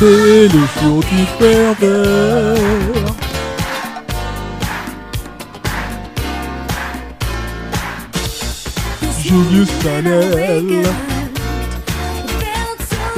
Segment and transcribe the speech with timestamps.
[0.00, 2.56] c'est le jour du pervers.
[9.22, 10.86] Julius Chanel,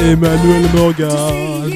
[0.00, 1.70] Emmanuel Morgan.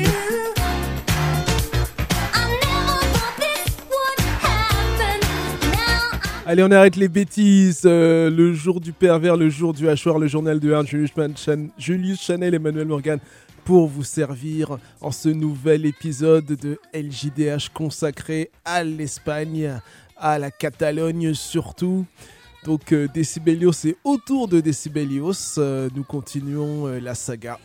[6.48, 7.82] Allez, on arrête les bêtises.
[7.84, 11.12] Euh, le jour du pervers, le jour du hachoir, le journal de Ernst, Julius,
[11.78, 13.18] Julius Chanel, Emmanuel Morgan
[13.66, 19.80] pour vous servir en ce nouvel épisode de LJDH consacré à l'Espagne,
[20.16, 22.06] à la Catalogne surtout.
[22.64, 27.58] Donc euh, Decibelios et autour de Decibelios, euh, nous continuons euh, la saga.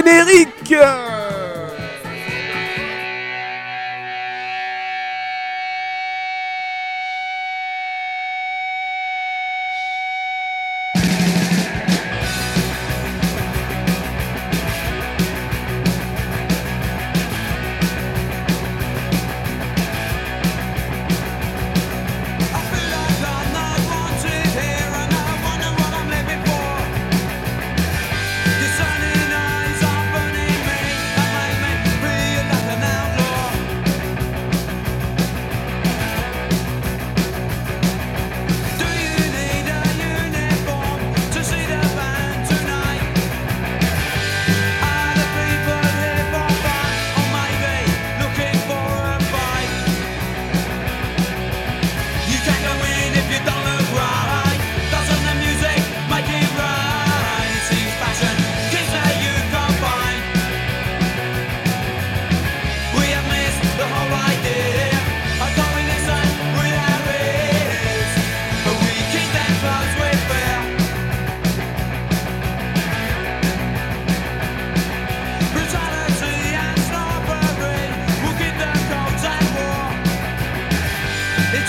[0.00, 0.72] Générique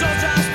[0.02, 0.51] Georgia.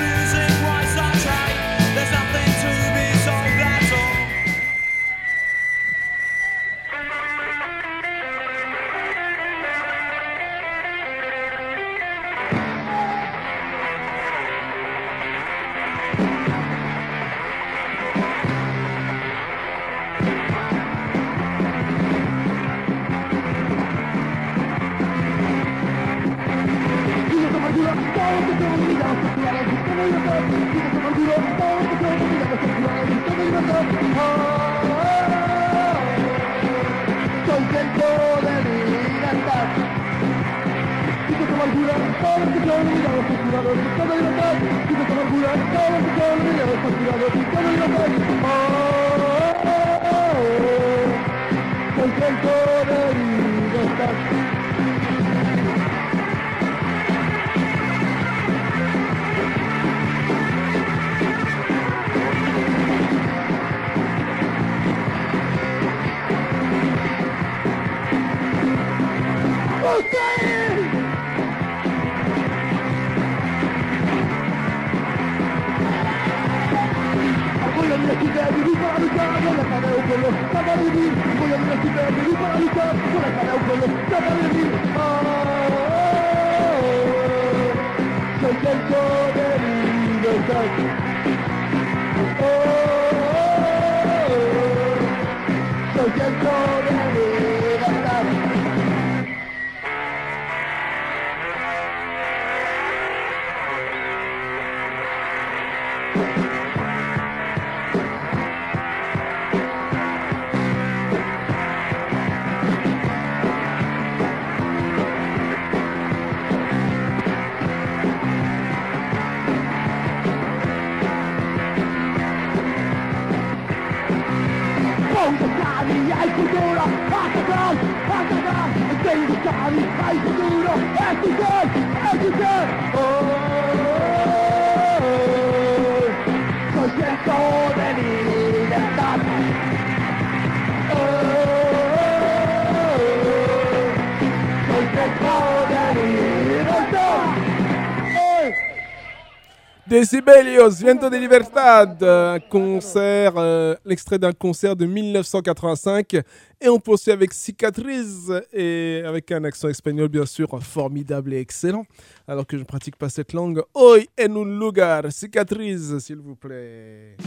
[149.97, 156.13] Decibelios, Viento de Libertad, un concert, euh, l'extrait d'un concert de 1985.
[156.61, 161.83] Et on poursuit avec Cicatrice, et avec un accent espagnol bien sûr formidable et excellent.
[162.27, 163.63] Alors que je ne pratique pas cette langue.
[163.73, 167.17] Hoy en un lugar, Cicatrice, s'il vous plaît.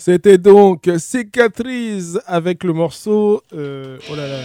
[0.00, 3.42] C'était donc Cicatrice avec le morceau.
[3.52, 4.38] euh, oh là là.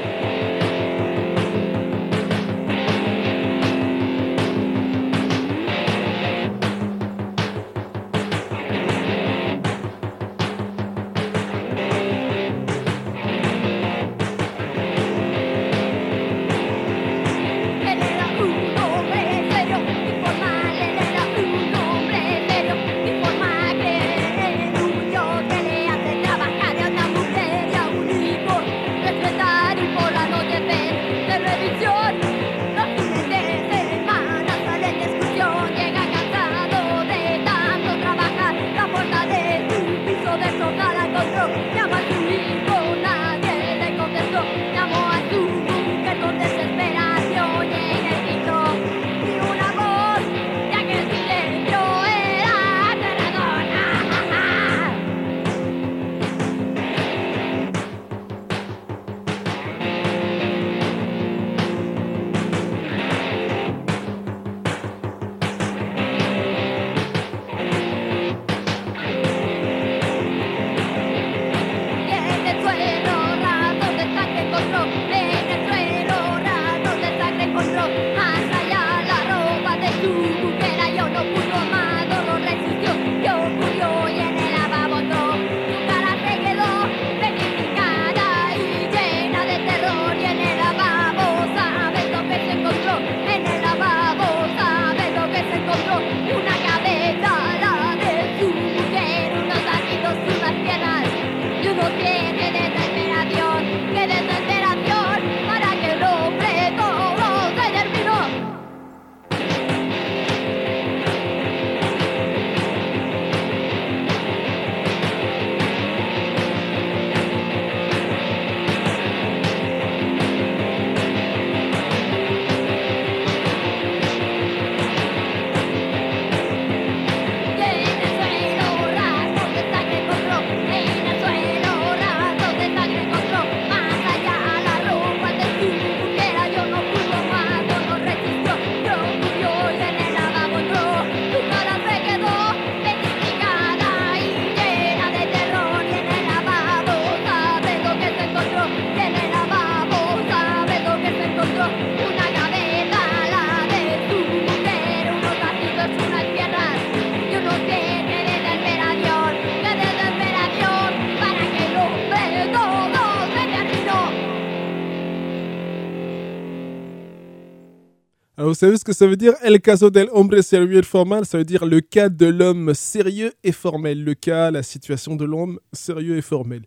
[168.49, 169.35] Vous savez ce que ça veut dire?
[169.43, 173.33] El caso del hombre serio y formal Ça veut dire le cas de l'homme sérieux
[173.45, 174.03] et formel.
[174.03, 176.63] Le cas, la situation de l'homme sérieux et formel.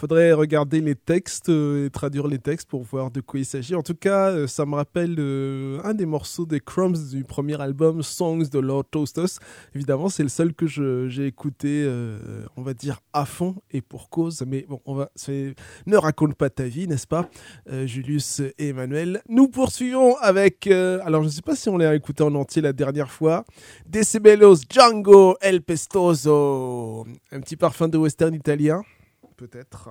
[0.00, 3.74] Faudrait regarder les textes euh, et traduire les textes pour voir de quoi il s'agit.
[3.74, 7.60] En tout cas, euh, ça me rappelle euh, un des morceaux des Crumbs du premier
[7.60, 9.40] album Songs de Lord Toastos.
[9.74, 11.86] Évidemment, c'est le seul que j'ai écouté,
[12.56, 14.42] on va dire, à fond et pour cause.
[14.46, 15.10] Mais bon, on va,
[15.84, 17.28] ne raconte pas ta vie, n'est-ce pas
[17.84, 19.20] Julius et Emmanuel?
[19.28, 22.72] Nous poursuivons avec, alors je ne sais pas si on l'a écouté en entier la
[22.72, 23.44] dernière fois,
[23.86, 27.06] Decibelos Django El Pestoso.
[27.32, 28.82] Un petit parfum de western italien,
[29.40, 29.88] peut-être.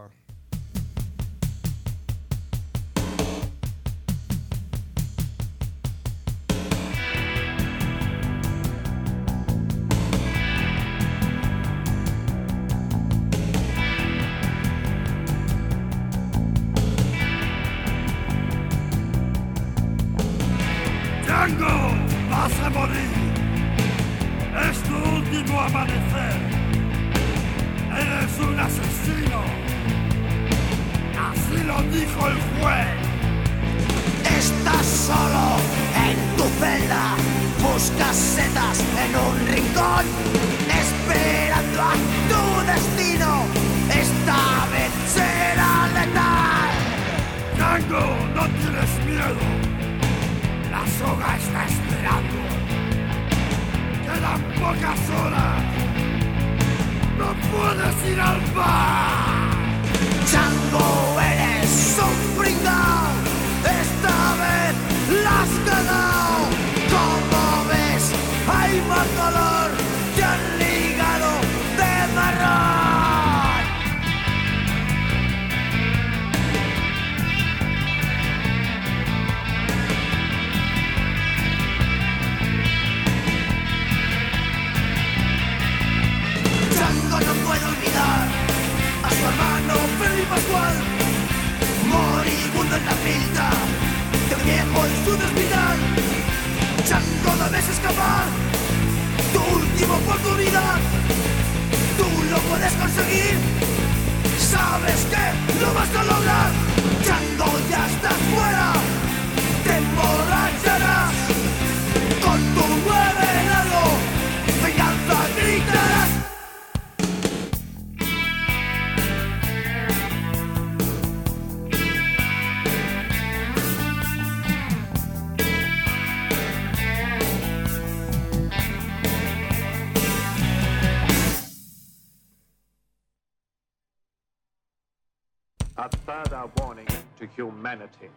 [137.98, 138.10] Humanity.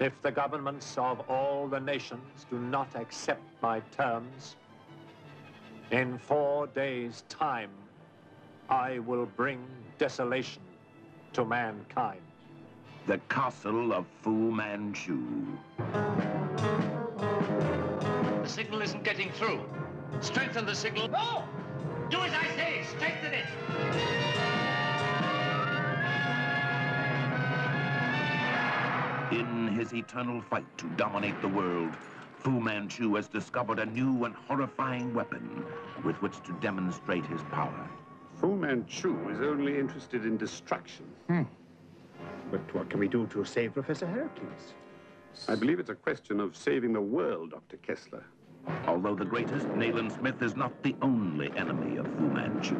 [0.00, 4.56] If the governments of all the nations do not accept my terms,
[5.90, 7.70] in four days' time,
[8.68, 9.64] I will bring
[9.98, 10.62] desolation
[11.34, 12.20] to mankind.
[13.06, 15.20] The castle of Fu Manchu.
[18.42, 19.60] The signal isn't getting through.
[20.20, 21.08] Strengthen the signal.
[21.08, 21.44] No!
[22.08, 22.82] Do as I say!
[22.96, 24.33] Strengthen it!
[29.84, 31.94] His eternal fight to dominate the world,
[32.38, 35.62] Fu Manchu has discovered a new and horrifying weapon
[36.02, 37.88] with which to demonstrate his power.
[38.40, 41.04] Fu Manchu is only interested in destruction.
[41.26, 41.42] Hmm.
[42.50, 44.72] But what can we do to save Professor Heracles?
[45.48, 47.76] I believe it's a question of saving the world, Dr.
[47.78, 48.24] Kessler.
[48.86, 52.76] Although the greatest, Nayland Smith is not the only enemy of Fu Manchu.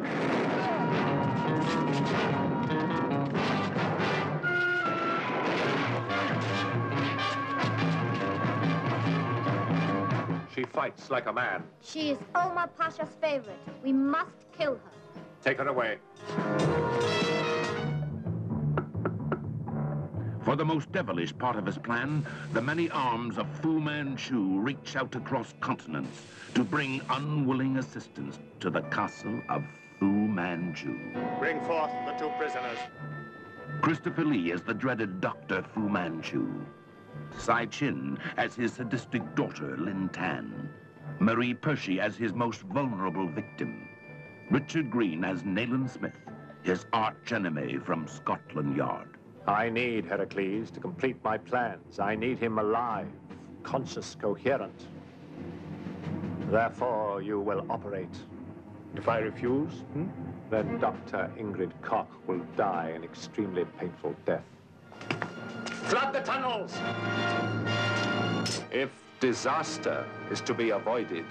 [10.54, 11.64] She fights like a man.
[11.82, 13.58] She is Omar Pasha's favorite.
[13.82, 15.20] We must kill her.
[15.42, 15.98] Take her away.
[20.44, 24.94] For the most devilish part of his plan, the many arms of Fu Manchu reach
[24.94, 26.22] out across continents
[26.54, 29.64] to bring unwilling assistance to the castle of
[29.98, 30.96] Fu Manchu.
[31.40, 32.78] Bring forth the two prisoners.
[33.80, 35.62] Christopher Lee is the dreaded Dr.
[35.62, 36.46] Fu Manchu.
[37.38, 40.68] Sai Chin as his sadistic daughter, Lin Tan.
[41.18, 43.88] Marie Percy as his most vulnerable victim.
[44.50, 46.18] Richard Green as Nayland Smith,
[46.62, 49.08] his archenemy from Scotland Yard.
[49.46, 51.98] I need Heracles to complete my plans.
[51.98, 53.08] I need him alive,
[53.62, 54.86] conscious, coherent.
[56.50, 58.16] Therefore, you will operate.
[58.96, 60.06] If I refuse, hmm,
[60.50, 61.30] then Dr.
[61.38, 64.44] Ingrid Koch will die an extremely painful death.
[65.86, 66.72] Flood the tunnels!
[68.72, 71.26] If disaster is to be avoided,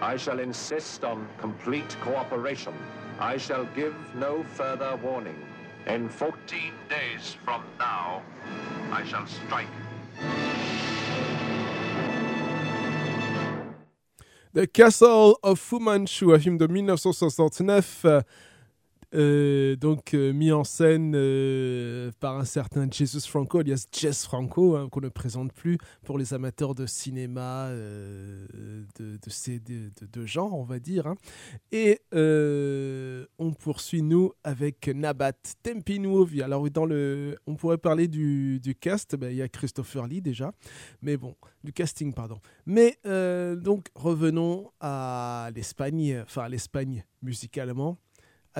[0.00, 2.72] I shall insist on complete cooperation.
[3.18, 5.36] I shall give no further warning.
[5.86, 8.22] In 14 days from now,
[8.90, 9.66] I shall strike.
[14.52, 18.24] The Castle of Fu Manchu, un film de 1969,
[19.14, 24.76] euh, donc euh, mis en scène euh, par un certain Jesus Franco, alias Jess Franco,
[24.76, 30.52] hein, qu'on ne présente plus pour les amateurs de cinéma de, ces de, de- genre,
[30.58, 31.06] on va dire.
[31.06, 31.16] hein.
[31.72, 36.42] Et on poursuit nous avec Nabat Tempinuovi.
[36.42, 40.20] Alors dans le, on pourrait parler du, du cast, ben, il y a Christopher Lee
[40.22, 40.52] déjà,
[41.02, 42.38] mais bon, du casting pardon.
[42.66, 47.98] Mais donc revenons à l'Espagne, enfin à l'Espagne musicalement,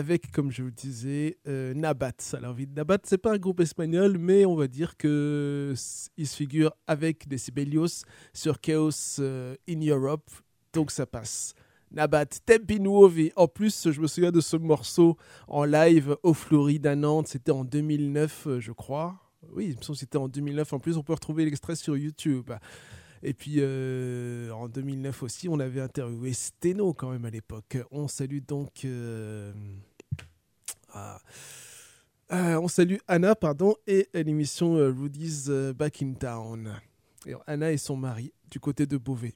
[0.00, 2.12] avec comme je vous disais euh, Nabat.
[2.32, 5.74] Alors Nabat c'est pas un groupe espagnol, mais on va dire que
[6.16, 10.30] il se figure avec Decibelios sur Chaos euh, in Europe,
[10.72, 11.52] donc ça passe.
[11.90, 13.30] Nabat Tempi Nuovi.
[13.36, 17.28] En plus, je me souviens de ce morceau en live au Floride à Nantes.
[17.28, 19.20] C'était en 2009, euh, je crois.
[19.52, 20.72] Oui, il me semble que c'était en 2009.
[20.72, 22.50] En plus, on peut retrouver l'extrait sur YouTube.
[23.22, 27.76] Et puis, euh, en 2009 aussi, on avait interviewé Steno quand même à l'époque.
[27.90, 28.86] On salue donc...
[30.92, 31.20] ah,
[32.32, 36.80] euh, on salue Anna, pardon, et l'émission euh, Rudy's euh, Back in Town.
[37.46, 39.34] Anna et son mari, du côté de Beauvais.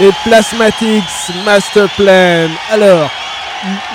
[0.00, 1.04] Les Plasmatics
[1.44, 2.48] Master Plan.
[2.70, 3.10] Alors,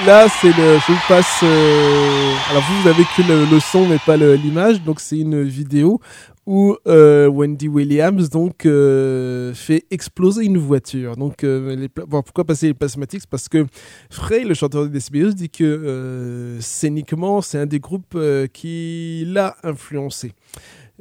[0.05, 0.77] là, c'est le.
[0.77, 1.39] Je vous passe.
[1.41, 4.83] euh, alors, vous, vous avez que le, son, mais pas l'image.
[4.83, 5.99] Donc, c'est une vidéo
[6.45, 11.15] où euh, Wendy Williams donc euh, fait exploser une voiture.
[11.17, 11.43] Donc,
[12.11, 13.25] pourquoi passer les Plasmatics?
[13.27, 13.65] Parce que
[14.11, 18.15] Frey, le chanteur des SBS, dit que scéniquement, c'est un des groupes
[18.53, 20.33] qui l'a influencé.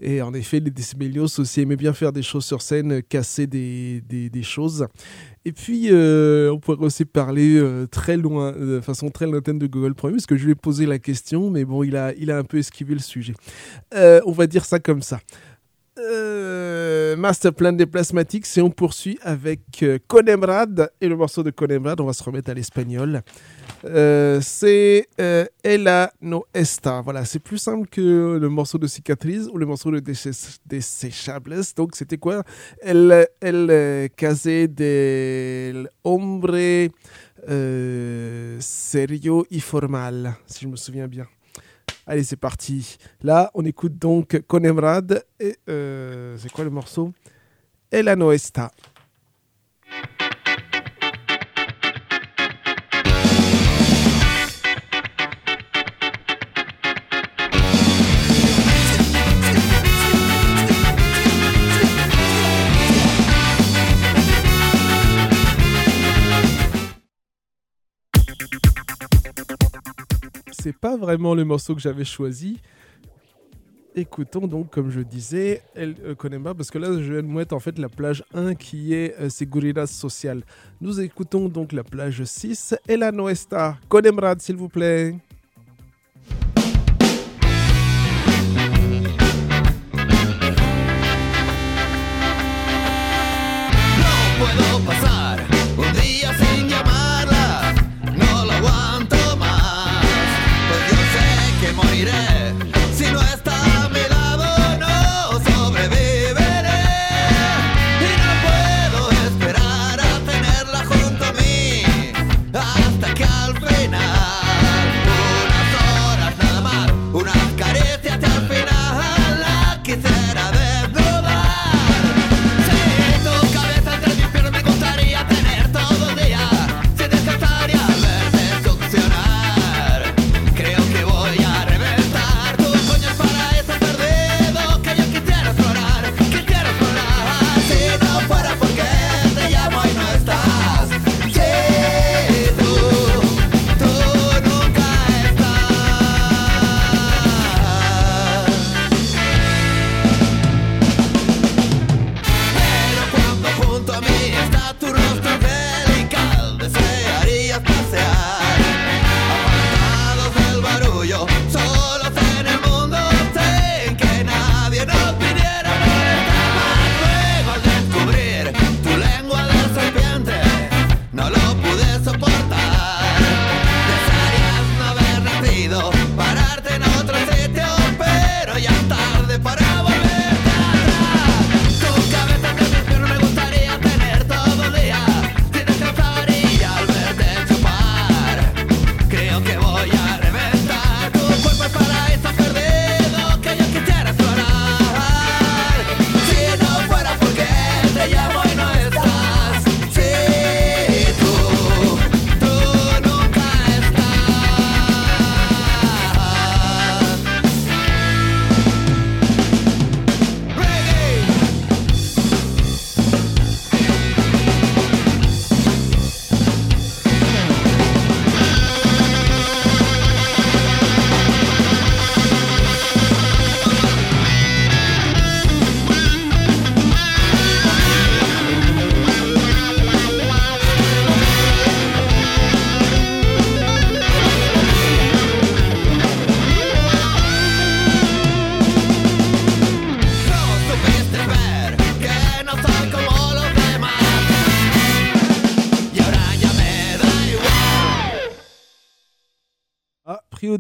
[0.01, 3.47] Et en effet, les Decibelios aussi aimaient bien faire des choses sur scène, euh, casser
[3.47, 4.87] des, des, choses.
[5.45, 9.67] Et puis, euh, on pourrait aussi parler euh, très loin, de façon très lointaine de
[9.67, 12.31] Google Premier, parce que je lui ai posé la question, mais bon, il a, il
[12.31, 13.35] a un peu esquivé le sujet.
[13.95, 15.21] Euh, on va dire ça comme ça.
[15.97, 21.51] Euh, Master Plan des Plasmatics, et on poursuit avec euh, Conemrad, et le morceau de
[21.51, 23.23] Conemrad, on va se remettre à l'espagnol.
[23.85, 27.01] Euh, c'est euh, Ella no esta.
[27.01, 31.63] Voilà, c'est plus simple que le morceau de Cicatrice ou le morceau de Desechables.
[31.77, 32.43] Donc, c'était quoi?
[32.83, 36.91] El, el case del hombre
[37.49, 41.27] euh, serio y formal, si je me souviens bien.
[42.07, 42.99] Allez, c'est parti.
[43.23, 47.13] Là, on écoute donc Conemrad et euh, c'est quoi le morceau?
[47.91, 48.71] Ella no esta.
[70.65, 72.59] C'est pas vraiment le morceau que j'avais choisi.
[73.95, 77.61] Écoutons donc, comme je disais, El euh, Conema, parce que là, je de mettre en
[77.61, 80.43] fait la plage 1 qui est euh, Seguridad Social.
[80.81, 83.77] Nous écoutons donc la plage 6 et la Noesta.
[83.91, 85.15] Conemrad, s'il vous plaît.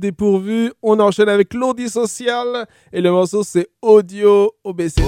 [0.04, 5.02] Dépourvu, on enchaîne avec l'audi social et le morceau c'est Audio OBCD.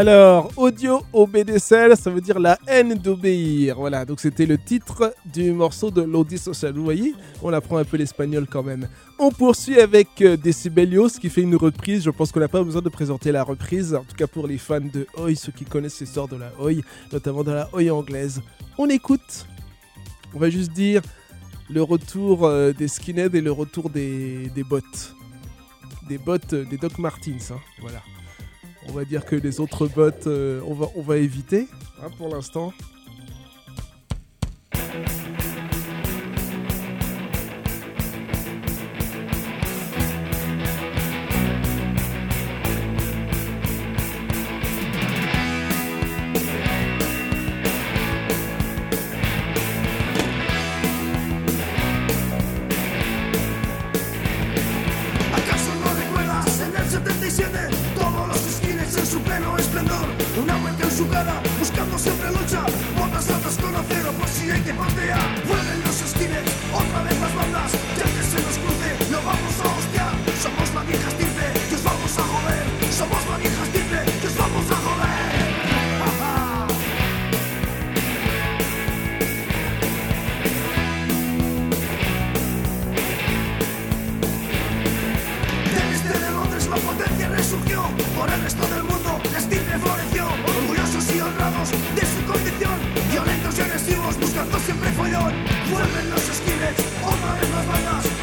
[0.00, 3.76] Alors, audio obédécelle, ça veut dire la haine d'obéir.
[3.76, 6.72] Voilà, donc c'était le titre du morceau de l'Audi Social.
[6.72, 8.88] Vous voyez, on apprend un peu l'espagnol quand même.
[9.18, 12.02] On poursuit avec euh, Decibelios qui fait une reprise.
[12.02, 14.56] Je pense qu'on n'a pas besoin de présenter la reprise, en tout cas pour les
[14.56, 16.80] fans de Oi, ceux qui connaissent l'histoire de la Oi,
[17.12, 18.40] notamment de la Oi anglaise.
[18.78, 19.46] On écoute,
[20.32, 21.02] on va juste dire
[21.68, 24.80] le retour euh, des skinheads et le retour des, des bots.
[26.08, 27.58] Des bots, euh, des Doc Martins, hein.
[27.82, 28.00] voilà
[28.88, 31.68] on va dire que les autres bots, euh, on, va, on va éviter
[32.02, 32.72] hein, pour l'instant.
[94.40, 95.34] tanto siempre fueron,
[95.70, 96.74] vuelven los esquiles,
[97.04, 98.19] otra vez las bandas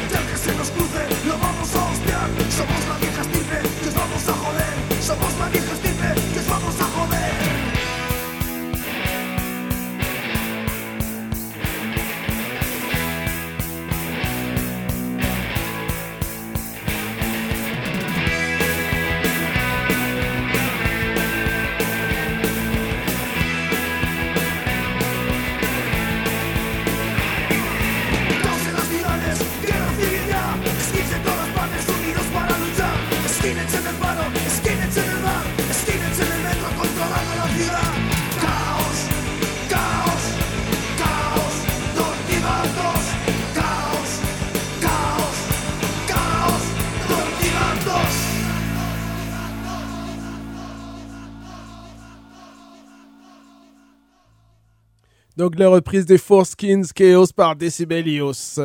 [55.38, 58.58] Donc la reprise des Four Skins Chaos par Decibelios.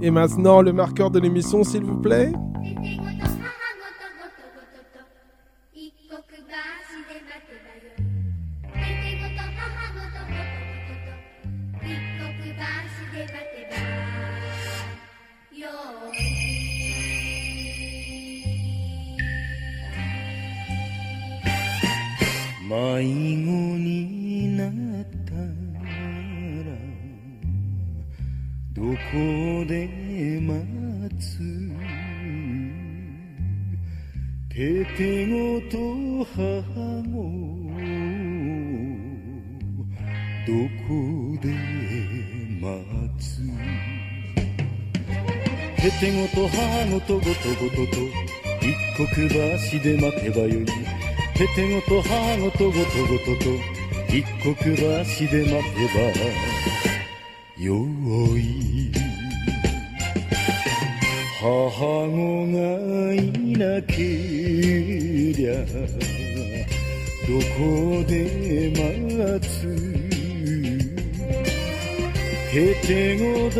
[0.00, 2.32] Et maintenant le marqueur de l'émission s'il vous plaît.
[22.68, 24.15] 迷子に
[28.86, 28.94] ここ
[29.66, 29.90] で
[30.40, 30.54] 待
[31.18, 31.40] つ。
[34.48, 35.74] ペペごと
[36.24, 36.38] 母
[37.10, 37.18] ご
[40.46, 40.52] ど
[40.86, 40.88] こ
[41.42, 41.50] で
[42.62, 42.70] 待
[43.18, 43.42] つ
[45.82, 46.56] ペペごと母
[46.92, 47.98] ごとごとごとと
[48.62, 50.64] 一刻橋で待てばよい。
[51.34, 53.50] ペペごと母ごとごとごとと
[54.14, 54.70] 一刻橋
[55.26, 57.74] で待てばよ
[58.38, 58.75] い。
[61.46, 62.10] 母子
[62.48, 62.58] が
[63.14, 65.50] いなけりゃ
[67.24, 68.10] どこで
[68.74, 69.54] 待つ
[72.52, 73.54] へてごだ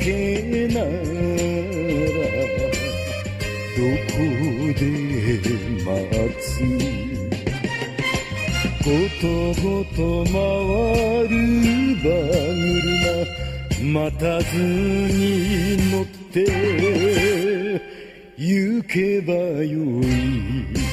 [0.00, 0.90] けなら
[3.76, 3.78] ど
[4.10, 4.18] こ
[4.74, 4.82] で
[5.86, 5.88] 待
[6.40, 6.42] つ？
[8.82, 9.22] ごと
[9.62, 10.34] ごと回
[11.28, 11.32] る
[11.94, 12.10] 馬
[12.74, 12.90] 車
[13.84, 17.82] 待たずに乗ってて
[18.36, 20.89] 行けばよい。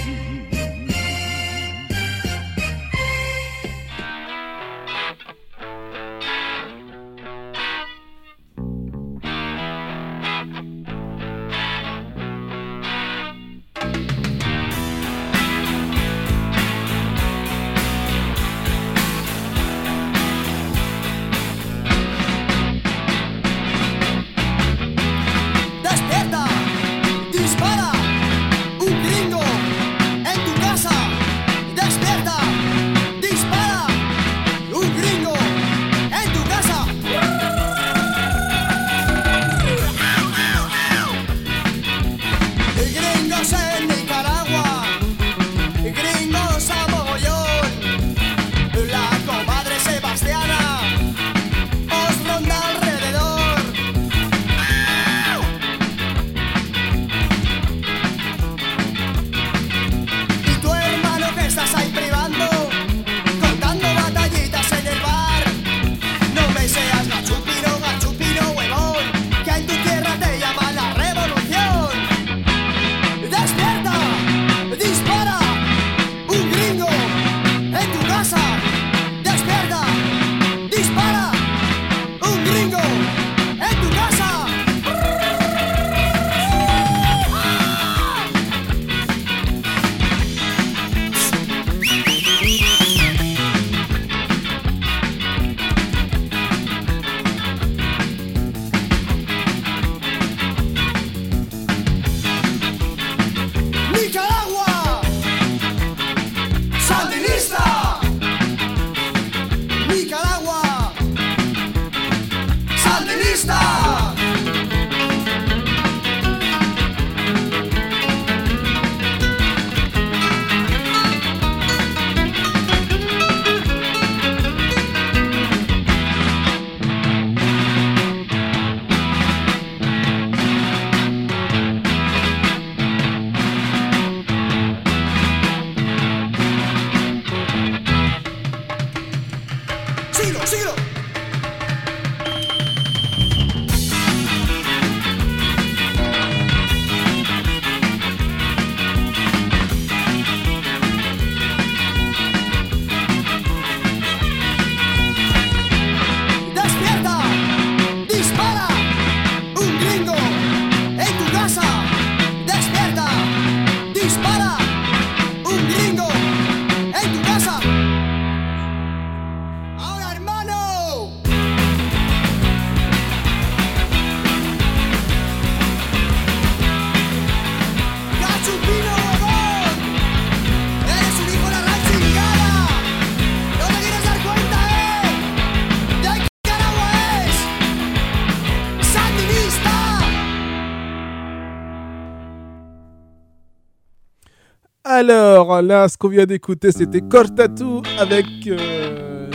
[194.99, 199.29] Alors là, ce qu'on vient d'écouter, c'était Cortatu avec euh,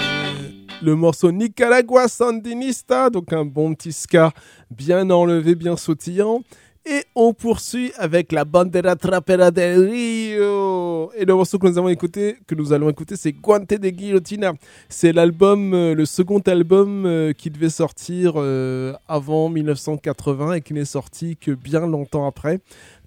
[0.83, 4.33] le morceau Nicaragua Sandinista, donc un bon petit ska
[4.73, 6.41] bien enlevé, bien sautillant.
[6.85, 11.13] Et on poursuit avec la bandera trapera del Rio.
[11.17, 14.55] Et le morceau que nous avons écouté, que nous allons écouter, c'est Guante de Guillotina.
[14.89, 20.75] C'est l'album, euh, le second album euh, qui devait sortir euh, avant 1980 et qui
[20.75, 22.59] n'est sorti que bien longtemps après,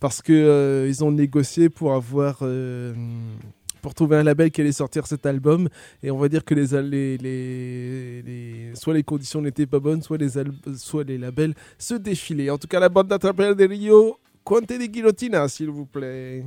[0.06, 2.94] parce que euh, ils ont négocié pour avoir euh,
[3.82, 5.68] pour trouver un label qui allait sortir cet album.
[6.04, 7.18] Et on va dire que les,
[8.76, 10.30] soit les conditions n'étaient pas bonnes, soit les,
[10.78, 12.52] soit les labels se défilaient.
[12.52, 16.44] En tout cas, la bande d'attrapeurs de Rio, Quante de Guillotina, s'il vous plaît.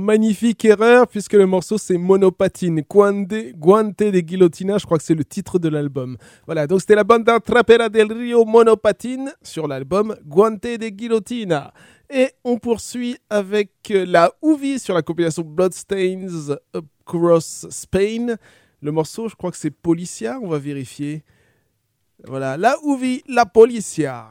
[0.00, 2.82] Magnifique erreur, puisque le morceau c'est Monopatine.
[2.88, 6.16] Guante, Guante de Guillotina, je crois que c'est le titre de l'album.
[6.46, 11.72] Voilà, donc c'était la bande Trapera del Rio Monopatine sur l'album Guante de Guillotina.
[12.10, 18.36] Et on poursuit avec euh, la Ouvi sur la compilation Bloodstains Across Spain.
[18.80, 21.24] Le morceau, je crois que c'est Policia, on va vérifier.
[22.26, 24.28] Voilà, la Ouvi, la Policia.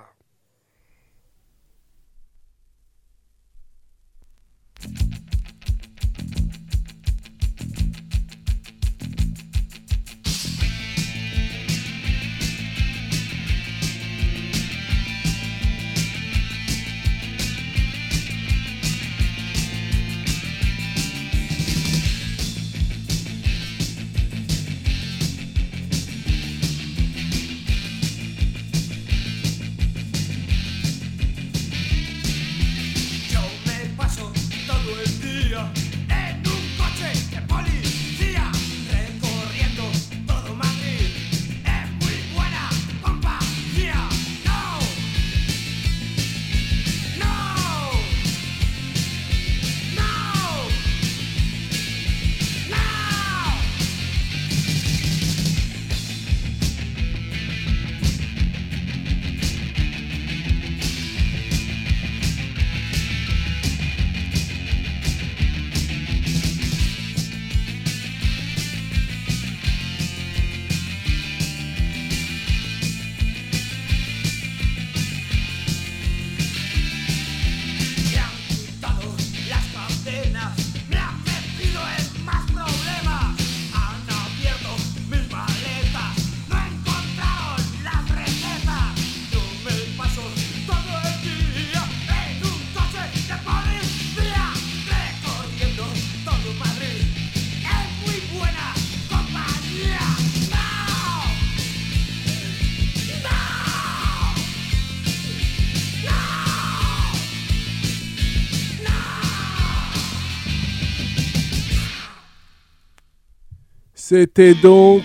[114.14, 115.02] C'était donc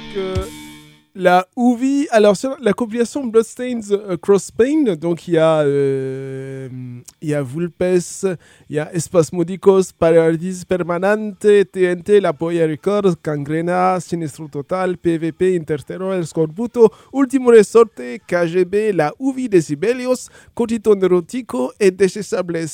[1.19, 2.07] la Ouvi.
[2.13, 6.69] Alors, sur la compilation Bloodstains Across Spain, donc il y a, euh,
[7.21, 8.39] il y a Vulpes,
[8.71, 16.15] il y a Espasmodicos, Paradis Permanente, TNT, La Polla Records, Gangrena, Sinistro Total, PVP, Interterror,
[16.15, 22.67] El Scorbuto, Ultimo Resorte, KGB, La Ouvi de Sibelius, Cotito Neurotico et Desesables.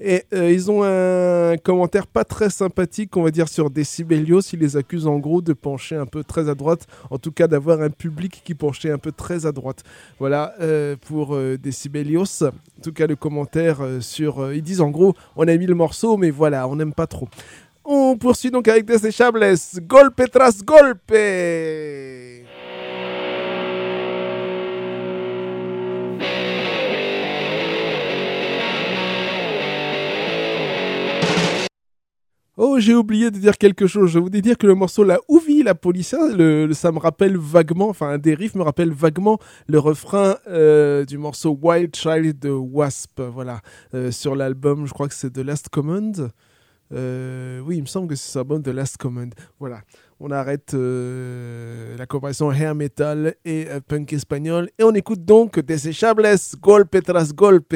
[0.00, 4.42] Et euh, ils ont un commentaire pas très sympathique, on va dire, sur Decibelios.
[4.52, 7.46] Ils les accusent en gros de pencher un peu très à droite, en tout cas
[7.46, 9.82] d'avoir un public qui penchait un peu très à droite.
[10.18, 12.42] Voilà euh, pour euh, Decibelios.
[12.42, 14.52] En tout cas, le commentaire euh, sur.
[14.52, 17.28] ils disent en gros, on a mis le morceau, mais voilà, on n'aime pas trop.
[17.84, 19.44] On poursuit donc avec Desechables,
[19.82, 21.12] golpe tras golpe.
[32.62, 34.10] Oh, j'ai oublié de dire quelque chose.
[34.10, 37.38] Je voulais dire que le morceau La Ouvi, la police, le, le- ça me rappelle
[37.38, 42.50] vaguement, enfin, un des me rappelle vaguement le refrain euh, du morceau Wild Child de
[42.50, 43.18] Wasp.
[43.32, 43.62] Voilà,
[43.94, 46.30] Euh, sur l'album, je crois que c'est The Last Command.
[46.92, 49.32] Euh, oui, il me semble que c'est ça, bon, The Last Command.
[49.58, 49.80] Voilà,
[50.18, 56.28] on arrête la comparaison hair metal et punk espagnol et on écoute donc Desechables,
[56.60, 57.74] Golpe tras Golpe.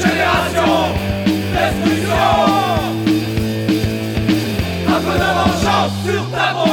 [0.00, 0.74] Génération
[1.54, 2.32] Destruction
[4.86, 6.68] Un peu de vengeance sur ta peau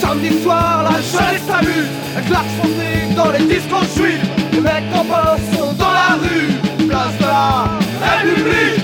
[0.00, 2.68] Samedi soir, la jeunesse s'amuse, un klaxon
[3.16, 4.22] dans les discos juifs.
[4.52, 6.52] Les mecs en pince sont dans la rue,
[6.86, 8.77] place de la République.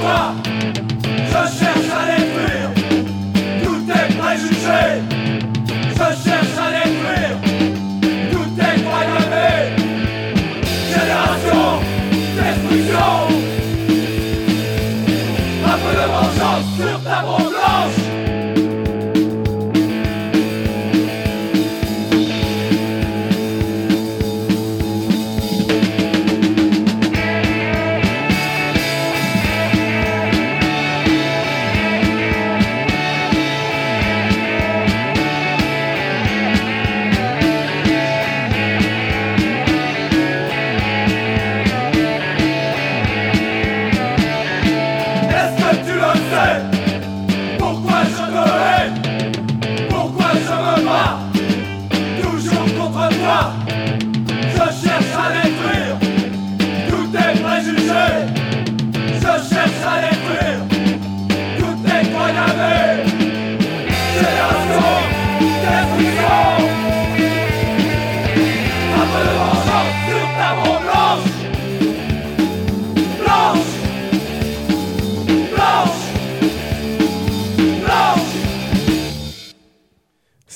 [0.00, 0.59] Viva!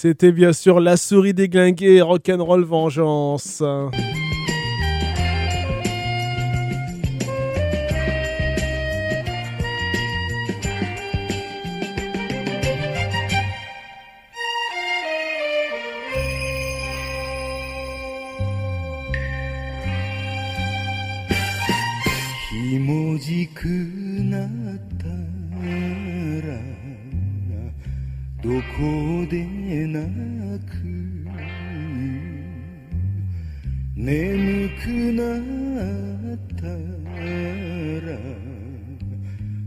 [0.04, 3.62] C'était bien sûr La souris déglinguée, Rock'n'Roll Vengeance.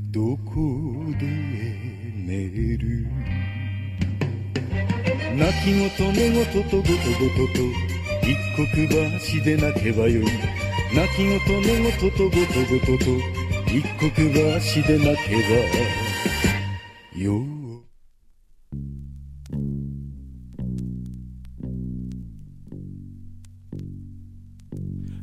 [0.09, 0.51] どこ
[1.19, 2.47] で寝
[2.77, 3.07] る？
[5.35, 7.59] 泣き言寝言とごとごとと
[8.23, 8.65] 一刻
[9.35, 10.25] 橋で泣けばよい。
[10.95, 13.11] 泣き言寝言とごとごとと
[13.67, 14.23] 一刻橋
[14.87, 15.41] で泣けば
[17.21, 17.45] よい。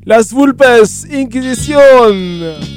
[0.05, 2.73] Las Vulpes, Inquisition